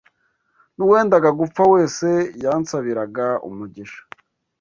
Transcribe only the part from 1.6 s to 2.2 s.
wese